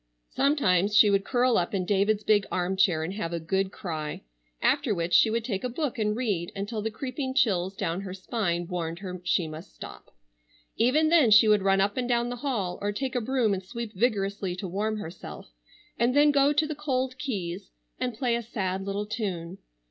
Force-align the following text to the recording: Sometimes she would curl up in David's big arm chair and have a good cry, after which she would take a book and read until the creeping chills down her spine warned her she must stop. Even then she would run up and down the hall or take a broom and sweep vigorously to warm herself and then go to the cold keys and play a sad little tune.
Sometimes 0.31 0.95
she 0.95 1.11
would 1.11 1.23
curl 1.23 1.59
up 1.59 1.75
in 1.75 1.85
David's 1.85 2.23
big 2.23 2.47
arm 2.51 2.75
chair 2.75 3.03
and 3.03 3.13
have 3.13 3.33
a 3.33 3.39
good 3.39 3.71
cry, 3.71 4.23
after 4.59 4.95
which 4.95 5.13
she 5.13 5.29
would 5.29 5.45
take 5.45 5.63
a 5.63 5.69
book 5.69 5.99
and 5.99 6.15
read 6.17 6.51
until 6.55 6.81
the 6.81 6.89
creeping 6.89 7.35
chills 7.35 7.75
down 7.75 8.01
her 8.01 8.11
spine 8.15 8.65
warned 8.67 8.97
her 8.97 9.21
she 9.23 9.47
must 9.47 9.75
stop. 9.75 10.09
Even 10.75 11.09
then 11.09 11.29
she 11.29 11.47
would 11.47 11.61
run 11.61 11.79
up 11.81 11.97
and 11.97 12.09
down 12.09 12.29
the 12.29 12.37
hall 12.37 12.79
or 12.81 12.91
take 12.91 13.13
a 13.13 13.21
broom 13.21 13.53
and 13.53 13.61
sweep 13.63 13.93
vigorously 13.93 14.55
to 14.55 14.67
warm 14.67 14.97
herself 14.97 15.51
and 15.99 16.15
then 16.15 16.31
go 16.31 16.51
to 16.51 16.65
the 16.65 16.73
cold 16.73 17.15
keys 17.19 17.69
and 17.99 18.15
play 18.17 18.35
a 18.35 18.41
sad 18.41 18.83
little 18.83 19.05
tune. 19.05 19.59